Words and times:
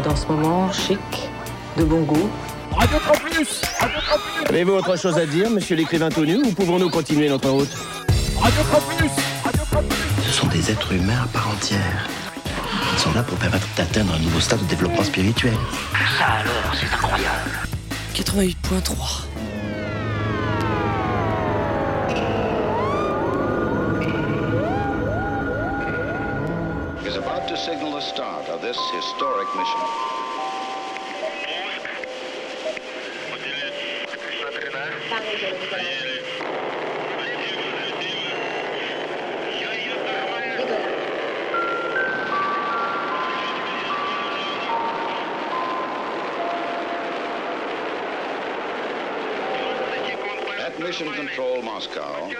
mode 0.00 0.12
en 0.12 0.16
ce 0.16 0.26
moment, 0.26 0.72
chic, 0.72 0.98
de 1.76 1.84
bon 1.84 2.02
goût. 2.02 2.30
Radio 2.72 2.98
Campus 3.06 3.62
Radio 3.78 3.98
Campus 4.08 4.48
Avez-vous 4.48 4.72
autre 4.72 4.96
chose 4.96 5.18
à 5.18 5.26
dire, 5.26 5.50
monsieur 5.50 5.76
l'écrivain 5.76 6.08
tout 6.08 6.24
nu, 6.24 6.36
ou 6.36 6.52
pouvons-nous 6.52 6.88
continuer 6.88 7.28
notre 7.28 7.50
route? 7.50 7.74
Radio 8.40 8.62
Campus 8.70 9.10
Radio 9.44 9.62
Campus 9.70 9.98
Ce 10.24 10.32
sont 10.32 10.46
des 10.46 10.70
êtres 10.70 10.92
humains 10.92 11.22
à 11.24 11.26
part 11.26 11.48
entière. 11.50 12.08
Ils 12.94 12.98
sont 12.98 13.12
là 13.12 13.22
pour 13.22 13.36
permettre 13.38 13.66
d'atteindre 13.76 14.14
un 14.14 14.18
nouveau 14.20 14.40
stade 14.40 14.60
de 14.60 14.66
développement 14.66 15.04
spirituel. 15.04 15.54
88.3 18.14 19.29
signal 28.40 28.54
of 28.56 28.62
this 28.62 28.78
historic 28.90 29.48
mission. 29.56 29.80
At 50.58 50.78
Mission 50.78 51.12
Control 51.12 51.62
Moscow, 51.62 52.30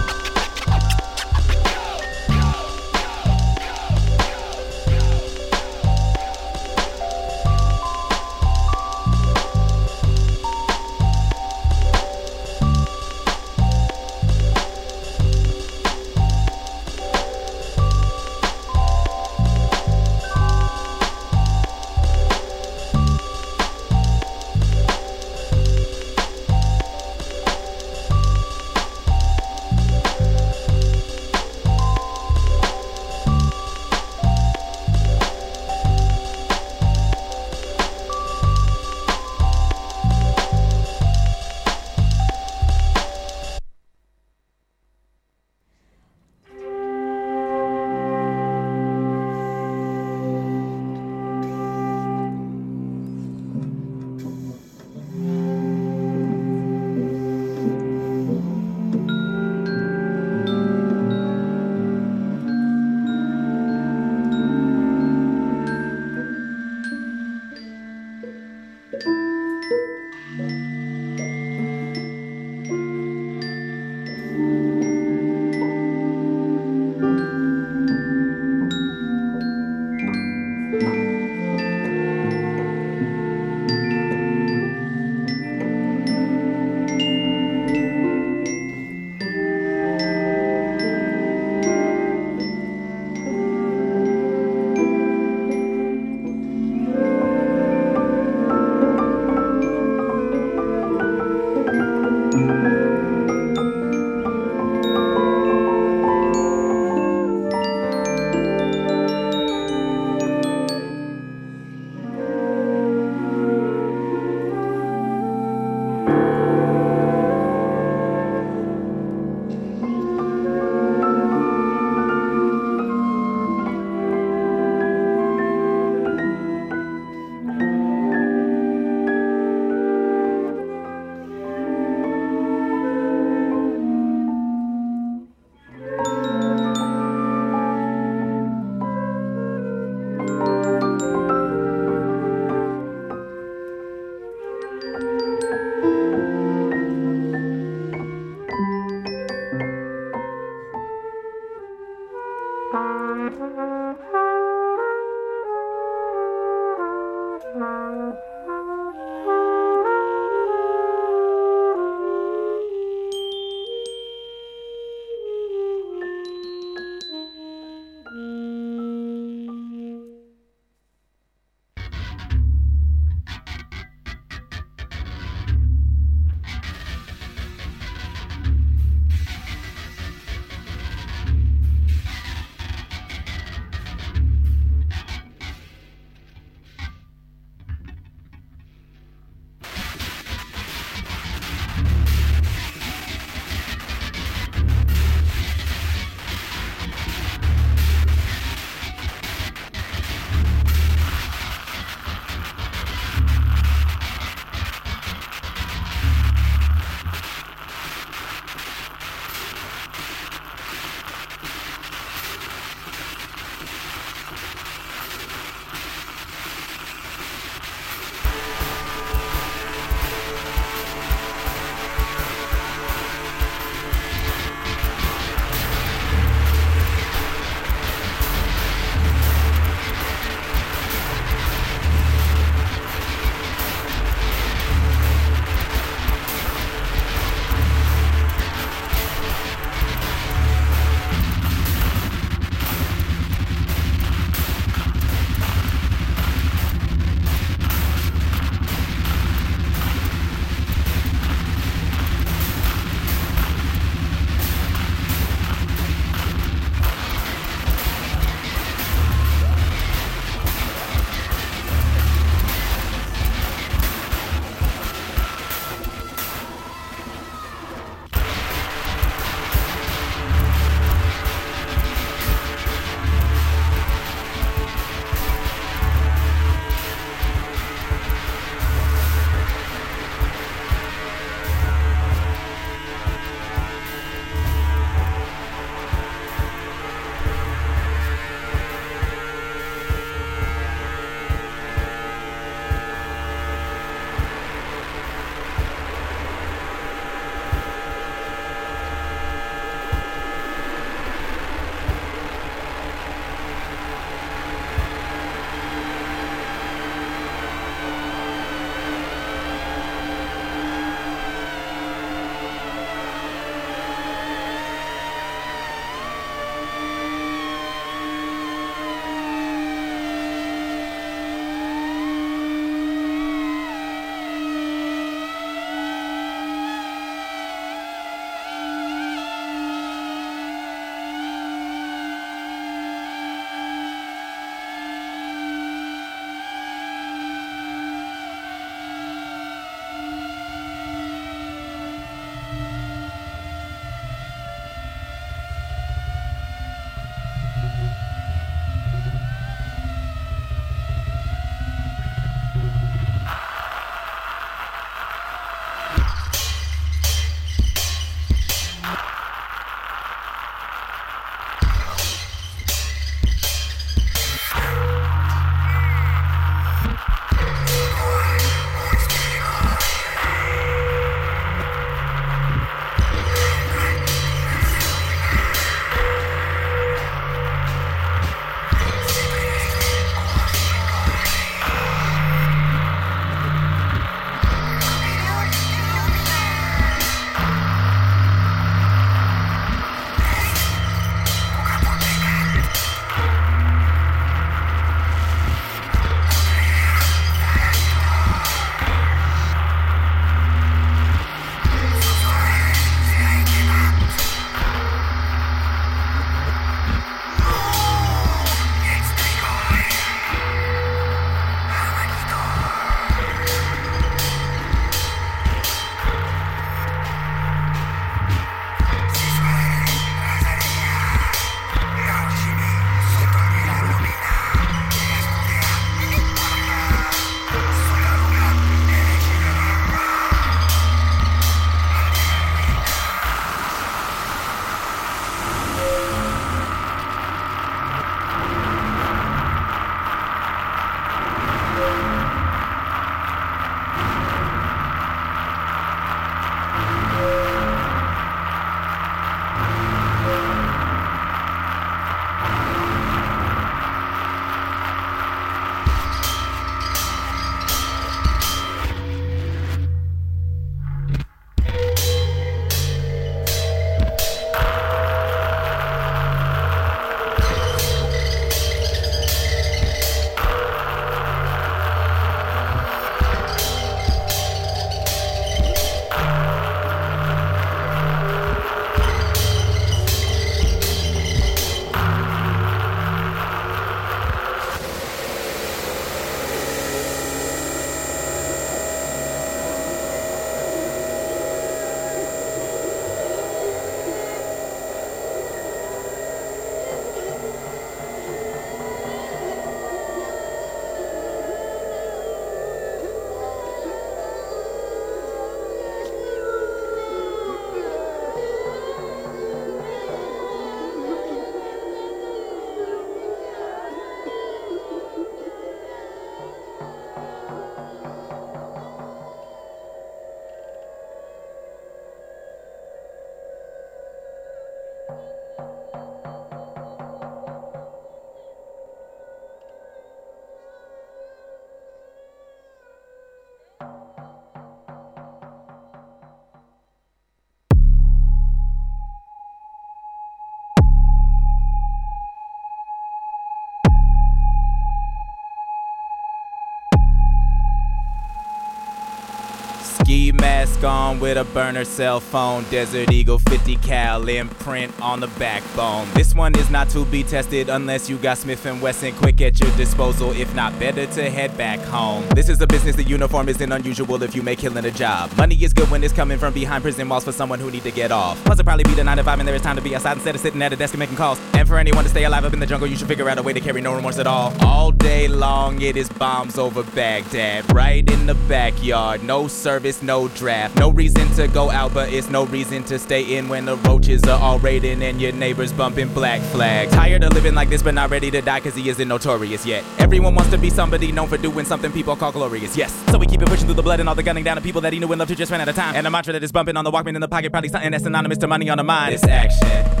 on 550.83 551.19
with 551.19 551.37
a 551.37 551.43
burner 551.43 551.83
cell 551.83 552.19
phone. 552.19 552.63
Desert 552.71 553.11
Eagle 553.11 553.39
50 553.39 553.75
cal 553.77 554.27
imprint 554.27 554.93
on 555.01 555.19
the 555.19 555.27
backbone. 555.39 556.07
This 556.13 556.33
one 556.35 556.57
is 556.57 556.69
not 556.69 556.89
to 556.89 557.05
be 557.05 557.23
tested 557.23 557.69
unless 557.69 558.09
you 558.09 558.17
got 558.17 558.37
Smith 558.37 558.65
and 558.65 558.81
Wesson 558.81 559.13
quick 559.15 559.41
at 559.41 559.59
your 559.59 559.75
disposal. 559.77 560.31
If 560.31 560.53
not, 560.55 560.77
better 560.79 561.05
to 561.05 561.29
head 561.29 561.57
back 561.57 561.79
home. 561.79 562.27
This 562.29 562.49
is 562.49 562.61
a 562.61 562.67
business. 562.67 562.95
The 562.95 563.03
uniform 563.03 563.49
isn't 563.49 563.71
unusual 563.71 564.21
if 564.23 564.35
you 564.35 564.41
make 564.41 564.59
killing 564.59 564.85
a 564.85 564.91
job. 564.91 565.35
Money 565.37 565.55
is 565.63 565.73
good 565.73 565.89
when 565.91 566.03
it's 566.03 566.13
coming 566.13 566.37
from 566.37 566.53
behind 566.53 566.83
prison 566.83 567.09
walls 567.09 567.23
for 567.23 567.31
someone 567.31 567.59
who 567.59 567.71
need 567.71 567.83
to 567.83 567.91
get 567.91 568.11
off. 568.11 568.43
Plus, 568.45 568.59
it 568.59 568.63
probably 568.63 568.83
be 568.83 568.93
the 568.93 569.03
9 569.03 569.17
to 569.17 569.23
5 569.23 569.39
and 569.39 569.47
there 569.47 569.55
is 569.55 569.61
time 569.61 569.75
to 569.75 569.81
be 569.81 569.95
outside 569.95 570.13
instead 570.17 570.35
of 570.35 570.41
sitting 570.41 570.61
at 570.61 570.73
a 570.73 570.75
desk 570.75 570.93
and 570.93 570.99
making 570.99 571.17
calls. 571.17 571.39
For 571.71 571.79
anyone 571.79 572.03
to 572.03 572.09
stay 572.09 572.25
alive 572.25 572.43
up 572.43 572.51
in 572.51 572.59
the 572.59 572.65
jungle, 572.65 572.85
you 572.85 572.97
should 572.97 573.07
figure 573.07 573.29
out 573.29 573.37
a 573.37 573.41
way 573.41 573.53
to 573.53 573.61
carry 573.61 573.79
no 573.79 573.95
remorse 573.95 574.19
at 574.19 574.27
all. 574.27 574.53
All 574.59 574.91
day 574.91 575.29
long, 575.29 575.81
it 575.81 575.95
is 575.95 576.09
bombs 576.09 576.57
over 576.57 576.83
Baghdad. 576.83 577.73
Right 577.73 578.05
in 578.11 578.25
the 578.25 578.35
backyard. 578.49 579.23
No 579.23 579.47
service, 579.47 580.03
no 580.03 580.27
draft. 580.27 580.75
No 580.75 580.91
reason 580.91 581.29
to 581.35 581.47
go 581.47 581.69
out, 581.69 581.93
but 581.93 582.11
it's 582.11 582.29
no 582.29 582.45
reason 582.47 582.83
to 582.83 582.99
stay 582.99 583.37
in 583.37 583.47
when 583.47 583.63
the 583.63 583.77
roaches 583.77 584.21
are 584.25 584.37
all 584.37 584.59
raiding 584.59 585.01
and 585.01 585.21
your 585.21 585.31
neighbors 585.31 585.71
bumping 585.71 586.09
black 586.13 586.41
flags. 586.41 586.91
Tired 586.91 587.23
of 587.23 587.31
living 587.31 587.55
like 587.55 587.69
this, 587.69 587.81
but 587.81 587.93
not 587.93 588.09
ready 588.09 588.29
to 588.31 588.41
die 588.41 588.59
because 588.59 588.75
he 588.75 588.89
isn't 588.89 589.07
notorious 589.07 589.65
yet. 589.65 589.85
Everyone 589.97 590.35
wants 590.35 590.51
to 590.51 590.57
be 590.57 590.69
somebody 590.69 591.13
known 591.13 591.29
for 591.29 591.37
doing 591.37 591.63
something 591.63 591.89
people 591.93 592.17
call 592.17 592.33
glorious, 592.33 592.75
yes. 592.75 592.91
So 593.11 593.17
we 593.17 593.27
keep 593.27 593.41
it 593.41 593.47
pushing 593.47 593.67
through 593.67 593.75
the 593.75 593.81
blood 593.81 594.01
and 594.01 594.09
all 594.09 594.15
the 594.15 594.23
gunning 594.23 594.43
down 594.43 594.57
of 594.57 594.63
people 594.65 594.81
that 594.81 594.91
he 594.91 594.99
knew 594.99 595.09
and 595.09 595.19
loved 595.19 595.29
who 595.29 595.37
just 595.37 595.49
ran 595.49 595.61
out 595.61 595.69
of 595.69 595.75
time. 595.77 595.95
And 595.95 596.05
a 596.05 596.09
mantra 596.09 596.33
that 596.33 596.43
is 596.43 596.51
bumping 596.51 596.75
on 596.75 596.83
the 596.83 596.91
Walkman 596.91 597.15
in 597.15 597.21
the 597.21 597.29
pocket, 597.29 597.49
probably 597.49 597.69
something 597.69 597.91
that's 597.91 598.03
synonymous 598.03 598.39
to 598.39 598.47
money 598.47 598.67
on 598.67 598.77
the 598.77 598.83
mind. 598.83 599.13
This 599.13 599.23
action. 599.23 600.00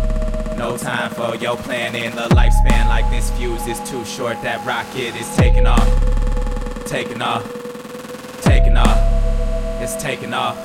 No 0.61 0.77
time 0.77 1.09
for 1.15 1.35
your 1.37 1.57
planning. 1.57 2.11
The 2.11 2.29
lifespan 2.35 2.87
like 2.87 3.09
this 3.09 3.31
fuse 3.31 3.65
is 3.65 3.79
too 3.89 4.05
short. 4.05 4.39
That 4.43 4.63
rocket 4.63 5.19
is 5.19 5.35
taking 5.35 5.65
off. 5.65 5.87
Taking 6.85 7.19
off. 7.19 7.43
Taking 8.43 8.77
off. 8.77 8.95
It's 9.81 9.95
taking 9.95 10.35
off. 10.35 10.55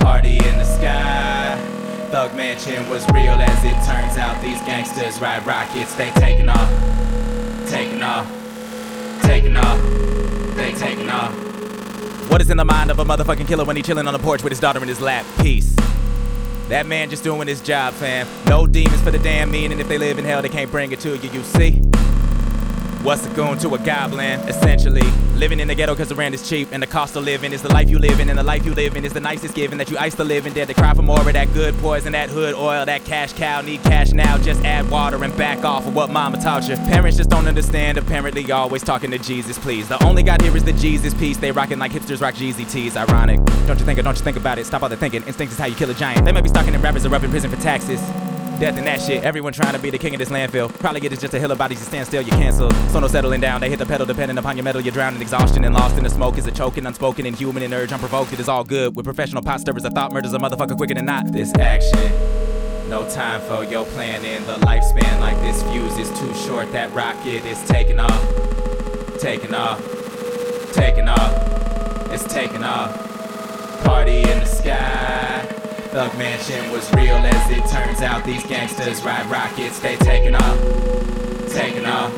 Party 0.00 0.36
in 0.36 0.58
the 0.58 0.64
sky. 0.64 1.56
Thug 2.10 2.36
Mansion 2.36 2.86
was 2.90 3.02
real 3.08 3.32
as 3.32 3.64
it 3.64 3.72
turns 3.88 4.18
out. 4.18 4.42
These 4.42 4.60
gangsters 4.66 5.18
ride 5.22 5.46
rockets. 5.46 5.94
They 5.94 6.10
taking 6.10 6.50
off. 6.50 6.68
Taking 7.70 8.02
off. 8.02 8.26
Taking 9.22 9.56
off. 9.56 9.80
They 10.54 10.74
taking 10.74 11.08
off. 11.08 11.32
What 12.30 12.42
is 12.42 12.50
in 12.50 12.58
the 12.58 12.64
mind 12.66 12.90
of 12.90 12.98
a 12.98 13.06
motherfucking 13.06 13.48
killer 13.48 13.64
when 13.64 13.74
he 13.74 13.82
chilling 13.82 14.06
on 14.06 14.12
the 14.12 14.18
porch 14.18 14.42
with 14.42 14.50
his 14.50 14.60
daughter 14.60 14.82
in 14.82 14.88
his 14.88 15.00
lap? 15.00 15.24
Peace. 15.40 15.74
That 16.68 16.86
man 16.86 17.08
just 17.08 17.24
doing 17.24 17.48
his 17.48 17.62
job, 17.62 17.94
fam. 17.94 18.26
No 18.46 18.66
demons 18.66 19.00
for 19.00 19.10
the 19.10 19.18
damn 19.18 19.50
mean, 19.50 19.72
and 19.72 19.80
if 19.80 19.88
they 19.88 19.96
live 19.96 20.18
in 20.18 20.24
hell, 20.26 20.42
they 20.42 20.50
can't 20.50 20.70
bring 20.70 20.92
it 20.92 21.00
to 21.00 21.16
you, 21.16 21.30
you 21.30 21.42
see? 21.42 21.80
What's 23.08 23.24
it 23.24 23.34
going 23.34 23.58
to 23.60 23.74
a 23.74 23.78
goblin? 23.78 24.38
Essentially, 24.40 25.00
living 25.34 25.60
in 25.60 25.68
the 25.68 25.74
ghetto 25.74 25.94
because 25.94 26.10
the 26.10 26.14
rent 26.14 26.34
is 26.34 26.46
cheap, 26.46 26.68
and 26.72 26.82
the 26.82 26.86
cost 26.86 27.16
of 27.16 27.24
living 27.24 27.54
is 27.54 27.62
the 27.62 27.72
life 27.72 27.88
you 27.88 27.98
live 27.98 28.20
in, 28.20 28.28
and 28.28 28.38
the 28.38 28.42
life 28.42 28.66
you 28.66 28.74
live 28.74 28.96
in 28.96 29.04
is 29.06 29.14
the 29.14 29.20
nicest 29.20 29.54
given 29.54 29.78
that 29.78 29.88
you 29.88 29.96
ice 29.96 30.14
to 30.16 30.24
live 30.24 30.46
in. 30.46 30.52
Dare 30.52 30.66
to 30.66 30.74
cry 30.74 30.92
for 30.92 31.00
more 31.00 31.18
of 31.18 31.32
that 31.32 31.50
good 31.54 31.74
poison, 31.78 32.12
that 32.12 32.28
hood 32.28 32.54
oil, 32.54 32.84
that 32.84 33.06
cash 33.06 33.32
cow. 33.32 33.62
Need 33.62 33.82
cash 33.84 34.12
now, 34.12 34.36
just 34.36 34.62
add 34.62 34.90
water 34.90 35.24
and 35.24 35.34
back 35.38 35.64
off 35.64 35.86
of 35.86 35.94
what 35.94 36.10
mama 36.10 36.36
taught 36.36 36.68
you. 36.68 36.76
Parents 36.76 37.16
just 37.16 37.30
don't 37.30 37.46
understand, 37.46 37.96
apparently, 37.96 38.52
always 38.52 38.82
talking 38.82 39.10
to 39.10 39.18
Jesus, 39.18 39.58
please. 39.58 39.88
The 39.88 40.04
only 40.04 40.22
God 40.22 40.42
here 40.42 40.54
is 40.54 40.64
the 40.64 40.74
Jesus 40.74 41.14
piece. 41.14 41.38
They 41.38 41.50
rocking 41.50 41.78
like 41.78 41.92
hipsters 41.92 42.20
rock 42.20 42.34
Jeezy. 42.34 42.94
Ironic. 42.94 43.42
Don't 43.66 43.80
you 43.80 43.86
think 43.86 43.98
it? 43.98 44.02
Don't 44.02 44.18
you 44.18 44.22
think 44.22 44.36
about 44.36 44.58
it? 44.58 44.66
Stop 44.66 44.82
all 44.82 44.90
the 44.90 44.98
thinking. 44.98 45.22
Instinct 45.22 45.54
is 45.54 45.58
how 45.58 45.64
you 45.64 45.76
kill 45.76 45.88
a 45.88 45.94
giant. 45.94 46.26
They 46.26 46.32
might 46.32 46.44
be 46.44 46.50
stalking 46.50 46.74
and 46.74 46.84
rappers 46.84 47.06
are 47.06 47.14
up 47.14 47.24
in 47.24 47.30
prison 47.30 47.50
for 47.50 47.56
taxes. 47.56 48.02
Death 48.58 48.76
and 48.76 48.86
that 48.88 49.00
shit. 49.00 49.22
Everyone 49.22 49.52
trying 49.52 49.74
to 49.74 49.78
be 49.78 49.88
the 49.90 49.98
king 49.98 50.14
of 50.14 50.18
this 50.18 50.30
landfill. 50.30 50.76
Probably 50.80 50.98
get 50.98 51.12
it's 51.12 51.22
just 51.22 51.32
a 51.32 51.38
hill 51.38 51.52
of 51.52 51.58
bodies. 51.58 51.78
You 51.78 51.86
stand 51.86 52.06
still, 52.08 52.22
you 52.22 52.32
cancel. 52.32 52.70
So 52.90 52.98
no 52.98 53.06
settling 53.06 53.40
down. 53.40 53.60
They 53.60 53.70
hit 53.70 53.78
the 53.78 53.86
pedal 53.86 54.04
depending 54.04 54.36
upon 54.36 54.56
your 54.56 54.64
metal. 54.64 54.80
You're 54.80 54.92
drowning 54.92 55.16
in 55.16 55.22
exhaustion 55.22 55.64
and 55.64 55.72
lost 55.72 55.96
in 55.96 56.02
the 56.02 56.10
smoke. 56.10 56.36
Is 56.38 56.46
a 56.48 56.50
choking, 56.50 56.84
unspoken, 56.84 57.24
inhuman, 57.24 57.62
and 57.62 57.72
urge 57.72 57.92
unprovoked. 57.92 58.32
It 58.32 58.40
is 58.40 58.48
all 58.48 58.64
good. 58.64 58.96
With 58.96 59.04
professional 59.04 59.42
pot 59.42 59.60
stirrers, 59.60 59.84
a 59.84 59.90
thought 59.90 60.12
murders 60.12 60.34
a 60.34 60.38
motherfucker 60.38 60.76
quicker 60.76 60.94
than 60.94 61.04
not. 61.04 61.30
This 61.30 61.54
action. 61.54 62.10
No 62.90 63.08
time 63.08 63.40
for 63.42 63.62
your 63.62 63.84
planning. 63.86 64.44
The 64.46 64.54
lifespan 64.66 65.20
like 65.20 65.36
this 65.42 65.62
fuse 65.64 65.96
is 65.98 66.18
too 66.18 66.34
short. 66.34 66.72
That 66.72 66.92
rocket 66.92 67.44
is 67.44 67.62
taking 67.68 68.00
off. 68.00 69.20
Taking 69.20 69.54
off. 69.54 69.80
Taking 70.72 71.06
off. 71.06 72.10
It's 72.10 72.24
taking 72.24 72.64
off. 72.64 73.84
Party 73.84 74.18
in 74.22 74.40
the 74.40 74.46
sky. 74.46 75.27
Thug 75.98 76.16
Mansion 76.16 76.70
was 76.70 76.88
real 76.92 77.16
as 77.16 77.50
it 77.50 77.68
turns 77.68 78.02
out. 78.02 78.24
These 78.24 78.46
gangsters 78.46 79.02
ride 79.02 79.26
rockets, 79.26 79.80
they 79.80 79.96
taking 79.96 80.36
off, 80.36 80.56
taking 81.50 81.86
off, 81.86 82.12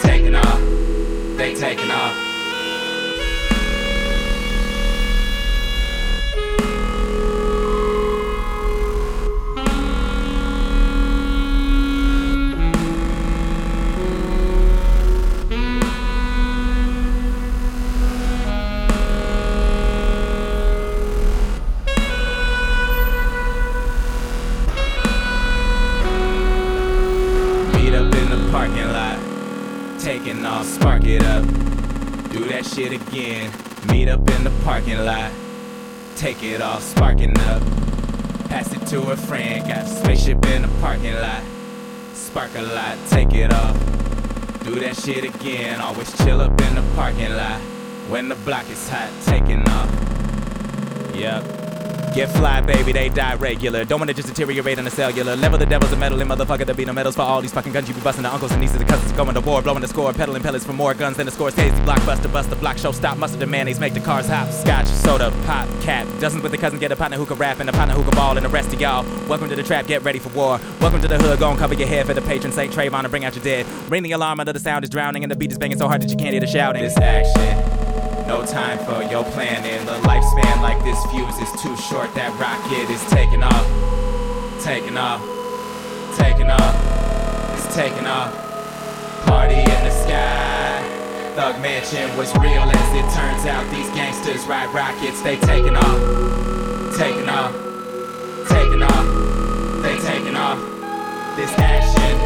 taking 0.00 0.36
off, 0.36 0.60
they 1.36 1.56
taking 1.56 1.90
off. 1.90 2.23
A 42.56 42.62
lot, 42.62 42.96
take 43.10 43.34
it 43.34 43.52
off. 43.52 43.76
Do 44.62 44.78
that 44.78 44.94
shit 44.96 45.24
again, 45.24 45.80
always 45.80 46.16
chill 46.18 46.40
up 46.40 46.60
in 46.60 46.76
the 46.76 46.84
parking 46.94 47.34
lot. 47.34 47.60
When 48.08 48.28
the 48.28 48.36
block 48.36 48.70
is 48.70 48.88
hot, 48.88 49.10
taking 49.24 49.68
off. 49.68 49.90
Yep. 51.16 51.53
Get 52.14 52.30
fly, 52.30 52.60
baby, 52.60 52.92
they 52.92 53.08
die 53.08 53.34
regular. 53.34 53.84
Don't 53.84 53.98
wanna 53.98 54.14
just 54.14 54.28
deteriorate 54.28 54.78
on 54.78 54.84
the 54.84 54.90
cellular. 54.90 55.34
Level 55.34 55.58
the 55.58 55.66
devils 55.66 55.92
a 55.92 55.96
metal 55.96 56.20
and 56.20 56.30
motherfucker, 56.30 56.58
there'll 56.58 56.76
be 56.76 56.84
no 56.84 56.92
medals 56.92 57.16
for 57.16 57.22
all 57.22 57.42
these 57.42 57.52
fucking 57.52 57.72
guns. 57.72 57.88
You 57.88 57.94
be 57.94 58.00
busting 58.02 58.22
the 58.22 58.32
uncles 58.32 58.52
and 58.52 58.60
nieces 58.60 58.76
and 58.76 58.88
cousins 58.88 59.10
going 59.10 59.34
to 59.34 59.40
war, 59.40 59.60
blowing 59.62 59.80
the 59.80 59.88
score, 59.88 60.12
peddling 60.12 60.40
pellets 60.40 60.64
for 60.64 60.72
more 60.72 60.94
guns 60.94 61.16
than 61.16 61.26
the 61.26 61.32
scores. 61.32 61.56
Tasty 61.56 61.76
blockbuster, 61.80 62.32
bust 62.32 62.50
the 62.50 62.56
block 62.56 62.78
show, 62.78 62.92
stop, 62.92 63.18
mustard 63.18 63.42
and 63.42 63.50
mayonnaise, 63.50 63.80
make 63.80 63.94
the 63.94 64.00
cars 64.00 64.28
hop. 64.28 64.48
Scotch, 64.50 64.86
soda, 64.86 65.32
pop, 65.44 65.68
cap. 65.80 66.06
Dozens 66.20 66.40
with 66.44 66.52
the 66.52 66.58
cousin, 66.58 66.78
get 66.78 66.92
a 66.92 66.96
partner 66.96 67.16
who 67.16 67.26
can 67.26 67.36
rap 67.36 67.58
and 67.58 67.68
a 67.68 67.72
partner 67.72 67.96
who 67.96 68.04
can 68.04 68.14
ball, 68.14 68.36
and 68.36 68.46
the 68.46 68.48
rest 68.48 68.72
of 68.72 68.80
y'all. 68.80 69.04
Welcome 69.26 69.48
to 69.48 69.56
the 69.56 69.64
trap, 69.64 69.88
get 69.88 70.04
ready 70.04 70.20
for 70.20 70.28
war. 70.28 70.60
Welcome 70.80 71.00
to 71.00 71.08
the 71.08 71.18
hood, 71.18 71.40
go 71.40 71.50
and 71.50 71.58
cover 71.58 71.74
your 71.74 71.88
head 71.88 72.06
for 72.06 72.14
the 72.14 72.22
patron 72.22 72.52
Saint 72.52 72.72
Trayvon 72.72 73.00
and 73.00 73.10
bring 73.10 73.24
out 73.24 73.34
your 73.34 73.42
dead. 73.42 73.66
Ring 73.90 74.04
the 74.04 74.12
alarm 74.12 74.38
the 74.38 74.60
sound 74.60 74.84
is 74.84 74.90
drowning 74.90 75.24
and 75.24 75.32
the 75.32 75.36
beat 75.36 75.50
is 75.50 75.58
banging 75.58 75.78
so 75.78 75.88
hard 75.88 76.02
that 76.02 76.10
you 76.10 76.16
can't 76.16 76.30
hear 76.30 76.40
the 76.40 76.46
shouting. 76.46 76.82
This 76.82 76.96
action. 76.96 77.83
No 78.26 78.42
time 78.42 78.78
for 78.86 79.02
your 79.12 79.22
planning. 79.36 79.84
The 79.84 80.00
lifespan 80.08 80.62
like 80.62 80.82
this 80.82 80.96
fuse 81.12 81.36
is 81.38 81.52
too 81.60 81.76
short. 81.76 82.08
That 82.14 82.32
rocket 82.40 82.88
is 82.88 83.04
taking 83.12 83.42
off. 83.42 83.68
Taking 84.64 84.96
off. 84.96 85.20
Taking 86.16 86.48
off. 86.48 86.72
It's 87.52 87.68
taking 87.76 88.06
off. 88.06 88.32
Party 89.28 89.60
in 89.60 89.80
the 89.84 89.92
sky. 89.92 90.80
Thug 91.36 91.60
Mansion 91.60 92.08
was 92.16 92.32
real 92.40 92.64
as 92.64 92.88
it 92.96 93.04
turns 93.12 93.44
out. 93.44 93.68
These 93.68 93.92
gangsters 93.92 94.46
ride 94.48 94.72
rockets. 94.72 95.20
They 95.20 95.36
taking 95.44 95.76
off. 95.76 96.00
Taking 96.96 97.28
off. 97.28 97.52
Taking 98.48 98.82
off. 98.88 99.04
They 99.84 100.00
taking 100.00 100.36
off. 100.36 100.56
This 101.36 101.52
action. 101.60 102.16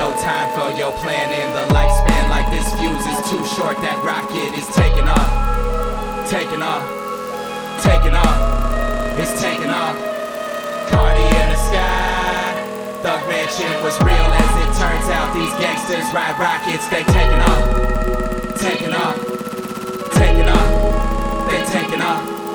No 0.00 0.08
time 0.24 0.48
for 0.56 0.72
your 0.72 0.92
planning. 1.04 1.52
The 1.52 1.68
lifespan 1.74 2.27
like 2.38 2.50
this 2.54 2.70
fuse 2.78 3.02
is 3.02 3.18
too 3.30 3.42
short. 3.58 3.76
That 3.82 3.98
rocket 4.06 4.54
is 4.54 4.66
taking 4.78 5.08
off. 5.10 5.30
Taking 6.30 6.62
off. 6.62 6.86
Taking 7.82 8.14
off. 8.14 9.18
It's 9.18 9.34
taking 9.42 9.70
off. 9.70 9.98
Party 10.90 11.26
in 11.34 11.46
the 11.50 11.58
sky. 11.58 12.54
Thug 13.02 13.22
Mansion 13.26 13.74
was 13.82 13.98
real 14.06 14.30
as 14.38 14.52
it 14.62 14.70
turns 14.78 15.08
out. 15.10 15.34
These 15.34 15.54
gangsters 15.58 16.06
ride 16.14 16.38
rockets. 16.38 16.86
They 16.86 17.02
taking 17.10 17.42
off. 17.42 17.64
Taking 18.62 18.94
off. 18.94 19.18
Taking 20.14 20.48
off. 20.48 21.50
They 21.50 21.60
taking 21.74 22.02
off. 22.02 22.47